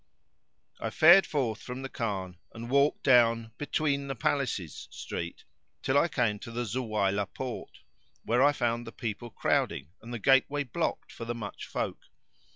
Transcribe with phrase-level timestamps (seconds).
[0.79, 5.43] I fared forth from the Khan and walked down "Between the Palaces" street
[5.83, 7.81] till I came to the Zuwaylah Porte,
[8.23, 11.99] where I found the people crowding and the gateway blocked for the much folk.